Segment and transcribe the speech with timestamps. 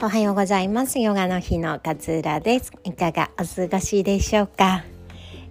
[0.00, 1.00] おはようございます。
[1.00, 2.70] ヨガの日の勝浦です。
[2.84, 4.84] いかがお過ごしでしょうか、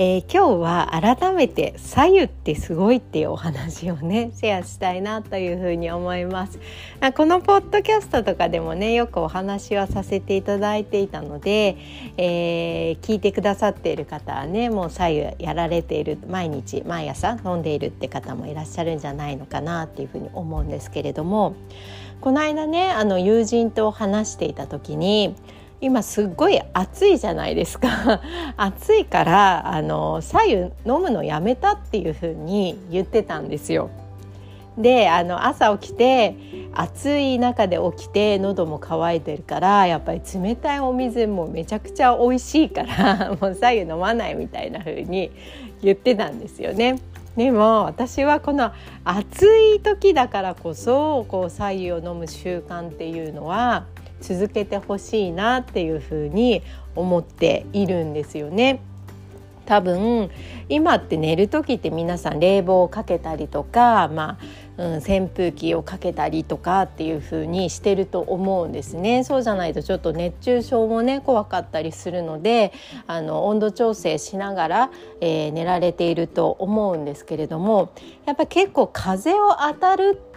[0.00, 6.60] えー、今日は改めて左右ってすごいっていうお話をね シェアしたいなというふうに思います。
[7.16, 11.76] このポッドキャストとかでもねよくお話はさせていただいていたので、
[12.16, 21.54] えー、聞いてくださっている方はねもう左右やられている毎日毎朝飲んでいるって方もいらっしゃるんじゃないのかなっていうふうに思うんですけれども
[22.20, 25.34] この間ねあの友人と話していた時に
[25.80, 28.20] 今すっごい暑いじゃないですか
[28.56, 33.90] 暑いからあの左右飲むのやめたっていう風に言ってたんですよ。
[34.76, 36.36] であの朝起きて
[36.72, 45.32] 暑い中で起きて喉も渇いてるからやっぱり冷たいお水もめちゃくちゃ美味しいから もう左右飲まないみたいな風に
[45.82, 46.98] 言ってたんですよね。
[47.36, 48.72] でも私はこの
[49.04, 53.84] 暑い時だからこそこう白湯を飲む習慣っていうのは
[54.20, 56.62] 続けてほしいなっていうふうに
[56.94, 58.80] 思っているんですよね。
[59.68, 60.30] 多分
[60.70, 72.72] 今って寝る時って皆さん冷房をかけたりとか、まあうん、扇風機をかけたりとかっていう風にしてると思うんですねそうじゃないとちょっと熱中症もね怖かったりするので
[73.06, 77.92] あの温度調整しながら、えー、寝られていると思うんですけれども
[78.24, 80.27] やっぱ結構風を当たるって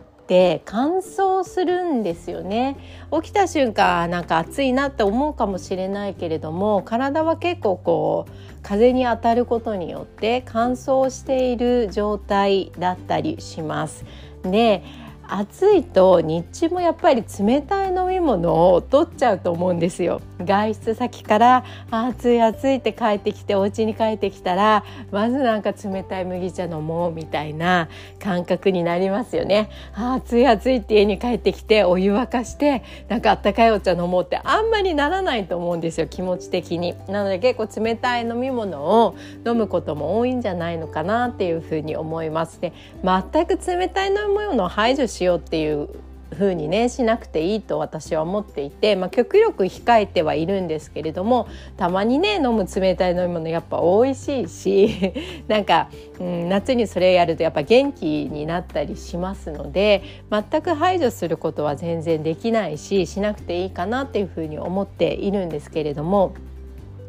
[0.66, 2.78] 乾燥するんですよね
[3.12, 14.06] 起きた瞬間なんか暑いなって思うかもしれないけれども体は結構こう風に当たることによって乾燥している状態だったりします。
[14.44, 14.84] で
[15.28, 27.88] 暑いと日中もやっぱり冷たい飲み物を取っちゃうと思うんですよ外出先から暑い暑いって帰ってきてお家に帰ってきたらまずなんか冷たい麦茶飲もうみたいな
[28.20, 29.70] 感覚になりますよね。
[29.94, 36.96] 暑い暑いって家に帰ってきてお湯沸かしてなんかあったかいお茶飲もうってあんまりならないと思うんですよ気持ち的に。
[37.08, 39.16] なので結構冷たい飲み物を
[39.46, 42.60] 飲むことも多いんじゃないのかなっていうふうに思います。
[42.62, 45.88] ね全く冷たい飲み物を排除ししようっていう
[46.32, 51.48] 風にねしなくていいと私は思っていて、まあ、極力控えてはいるんですけれども
[51.78, 55.14] たまにね飲む冷たい飲み物やっぱ美味しいし
[55.48, 66.34] なんか、うん、夏にそれやるとやっぱ元気になったりしますので全く排除することは全然できないししなくていいかなっていうふうに思っているんですけれども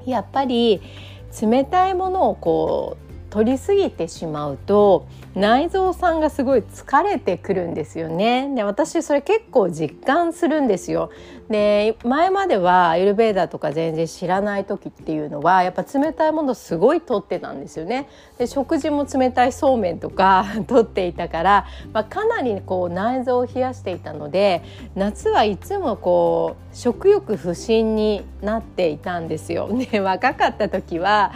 [0.05, 0.81] やっぱり
[1.41, 8.55] 冷たいものをこう取りすぎてしまうと内臓さんがすごい疲れてくるんですよね。
[8.55, 11.11] で私それ結構実感するんですよ。
[11.49, 18.09] で前まではアイルベーダーとか全然知らない時っていうのはやっぱ冷たいものすごい取ってたんですよね。
[18.37, 24.63] で食事も冷たいそうめんとか 取っていたから、まあ、かなりこう内臓を冷やしていたので
[24.95, 29.71] 夏はいつもこう食欲不振になっていたんですよ。
[29.91, 31.33] で若かった時は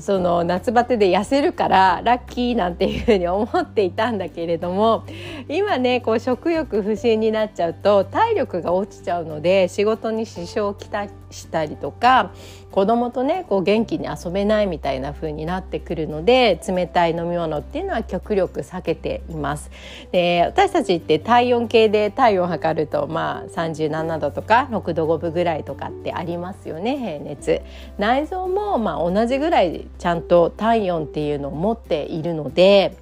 [0.00, 5.04] その夏バテで痩せるからラッキーなんていうふうに思っていたんだけれども
[5.48, 12.32] 今ねこう食欲不振になっちゃうと体力が落ちちゃうので仕事に支障をきたしたりとか
[12.70, 19.70] 子供とねこう元気に遊べないみたいな風になってくるので冷たい飲み物っていうのは極力避けています。
[20.12, 27.62] で私たちって体温計で体温を測るとまあ37度とか6度5分ぐらいとかってありますよね平熱。
[27.98, 32.96] 内臓もまあ同じぐらいちゃんと体温っていうのを持っているので。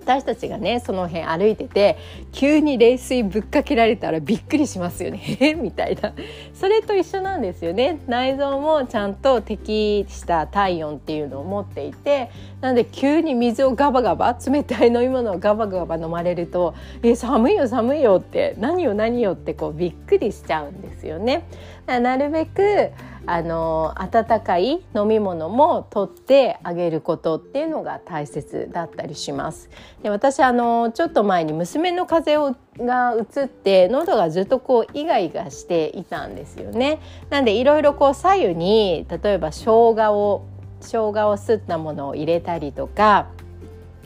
[0.00, 1.98] 私たちがねその辺歩いてて
[2.32, 6.12] 急に冷水ぶっかけられたらびっくりしますよね みたいな
[6.54, 12.30] それと一緒なんですよね内臓もちゃんと適した体温っていうのを持っていて
[12.60, 16.74] なんで急に水をガバガバ冷たい飲み物をガバガバ飲まれると
[17.04, 21.44] 「え寒いよ寒いよ」って「何よ何よ」ってこうびっくりしちゃうんですよね。
[21.86, 22.90] なるべく
[23.32, 29.70] あの温かい飲み物も取ってあげることっていうのが大切だったりします。
[30.02, 36.98] で私あのちょっと前に娘の風邪をが移って喉がずっとこうイガイガしていたんですよね。
[37.30, 40.44] なんでいろいろこう左右に例えば生姜を
[40.80, 43.28] 生姜をすったものを入れたりとか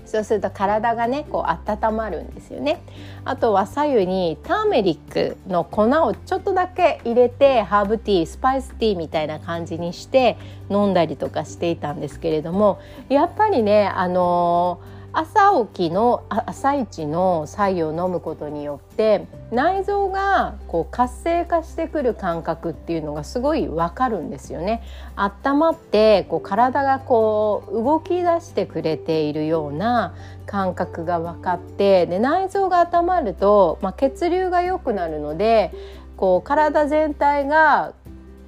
[0.05, 2.83] そうすると体がねこう温まるんですよね。
[3.25, 10.37] あとは左右にターメリックの粉をちょっとだけ入れてハーブティースパイスティーみたいな感じにして
[10.71, 24.83] 飲んだりとかしていたんですけれどもやっぱりねあのー朝起きの朝一の白湯を飲むことによって内臓がこう活性化してくる感覚っていうのがすごいわかるんですよね。
[25.15, 30.15] 温まってこう体がこう動き出してくれているような
[30.47, 35.73] 感覚が分かってで内臓が温まると、まあ、血流が良くなるので
[36.17, 37.93] こう体全体が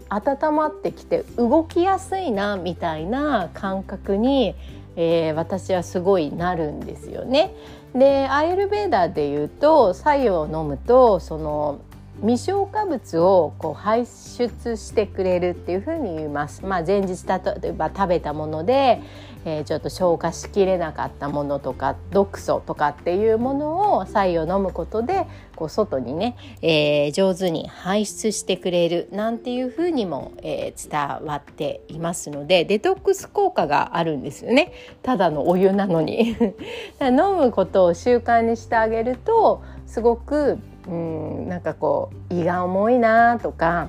[0.09, 4.55] 温まってきて動きやすいなみたいな感覚に、
[4.97, 7.55] えー、私はすごいなるんですよね。
[7.95, 11.81] でアイルベーダーでいうと白湯を飲むとその
[12.23, 16.65] 未消化物をこう排出してくれるっていうふうに言います。
[16.65, 19.03] まあ、前日例えば食べたもので、
[19.45, 34.73] えー、ちょっと消化しきれなかったものとか毒素とかっていうものを白湯を飲むことでこう外にね、えー、上手に排出してくれるなんていうふうにも、えー、伝わっていますのでデトックス効果があるんですよね
[35.03, 36.37] ただのお湯なのに
[37.01, 40.59] 飲むことを習慣にしてあげるとすごく
[40.89, 43.89] うんなんかこう胃が重いなとか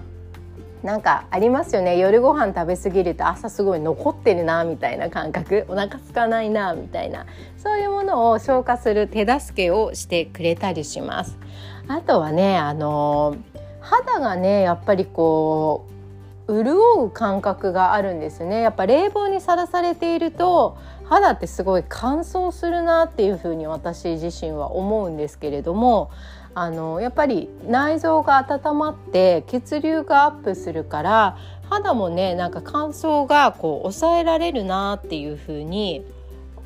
[0.84, 1.98] なんかありますよね。
[1.98, 5.66] 夜ご飯食べ過ぎると朝すごい残ってるなみたいな感覚。
[5.68, 7.26] お腹空かないなみたいな。
[7.58, 11.38] そういうものを消化する手助けをしてくれたりします。
[11.88, 13.36] あとはねあの
[13.82, 15.88] 肌がねやっぱりこ
[16.48, 18.62] う潤う感覚があるんですね。
[18.62, 20.78] やっぱ冷房にさらされていると
[21.10, 26.12] 肌ってすごい乾燥するなっていうふうに私自身は思うんですけれども
[26.54, 31.38] あのやっぱり内臓が温まって血流がアップするから
[31.70, 36.04] 肌もねなんか乾燥がこう抑えられるなっていうふうに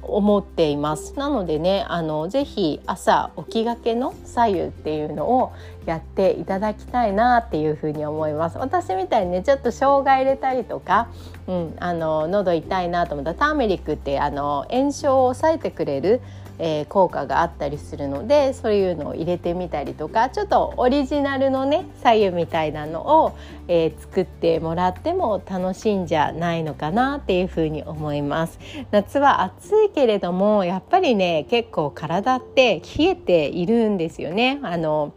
[0.03, 1.17] 思っています。
[1.17, 5.53] なのでねあのぜひ朝起きがけの左右っていうのを
[5.85, 8.57] やっていただきたいなっていうふうに思います。
[8.57, 11.09] 私みたいにねちょっと生姜入れたりとか、
[11.47, 16.21] うん、あの喉痛いなと思ったらターメリックってあの炎症を抑えてくれる
[16.63, 23.35] えー、効果があったりするのでそういうのを入れてみたりとかちょっとオリジナルのね左右みたいなのを、
[23.67, 28.59] えー、作ってもらっても楽しいんじゃないのかなっていうふうに思います。
[28.91, 34.59] 夏は暑いけれどもやっぱりね結構体って冷えているんですよね。
[34.61, 35.13] あの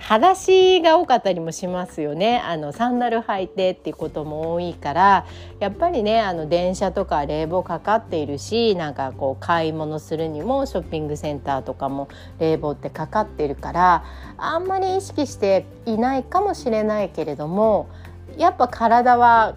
[0.00, 2.40] 裸足が多かったりもしますよね。
[2.44, 5.26] あのサンダル履いてっていうことも多いから
[5.60, 12.08] やっぱりねあの電車とか冷房かかっているしなんかこう買い物するにもショッピングセンターとかも
[12.38, 14.04] 冷房ってかかってるから
[14.36, 17.88] あんまり意識していないかもしれないけれども
[18.36, 19.56] やっぱ体は、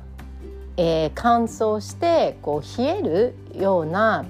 [0.78, 4.26] えー、乾燥してこう冷えるような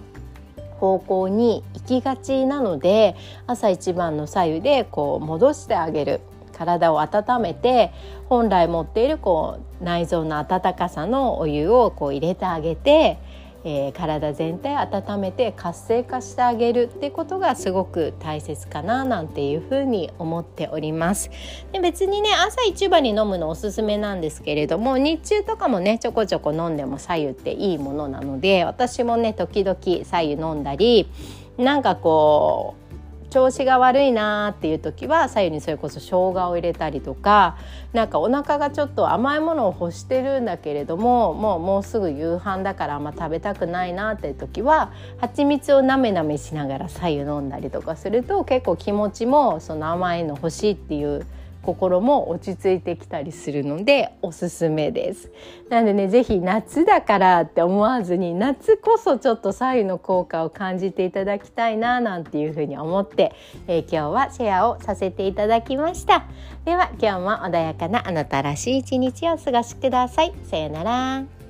[0.81, 6.21] 方向に行きがちなので朝一番の左右でこう戻してあげる。
[6.53, 7.91] 体を温めて
[8.29, 13.17] 本来持っているこう内臓の温かさのお湯をこう入れてあげて
[13.63, 21.29] えー、体全体温めて活性化してあげるってことがすごく大切かななんていうふうに思っております。
[21.71, 31.07] で別にね朝一番に飲むのおすすめなんですけれども日中とかもねちょこちょこ飲んでも左右っていいものなので私もね時々左右飲んだり
[31.57, 32.80] なんかこう
[33.31, 37.57] 調子が悪いなーっていう時は左右にそれこそ生姜を入れたりとか
[37.93, 51.25] なんかお腹がちょっと甘いものを欲してるんだけれどももうもうすぐ夕飯だからあんま食べたくないなっていう時は蜂蜜をなめなめしながら左右飲んだりとかすると結構気持ちもその甘いの欲しいっていう
[51.63, 55.31] 心も落ち着いてきたりするのでおすすめです。
[55.69, 63.33] なのでね是非夏だからって思わずに夏こそちょっと左右の効果を感じていただきたいななんていうふうに思って、
[63.67, 66.25] えー、今日はシェアをさせていただきました。
[66.65, 70.33] では今日も穏やかなあなたらしい一日をお過ごしください。
[70.43, 71.40] さようなら。